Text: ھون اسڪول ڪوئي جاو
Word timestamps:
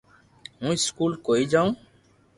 ھون 0.59 0.73
اسڪول 0.79 1.11
ڪوئي 1.27 1.43
جاو 1.51 1.67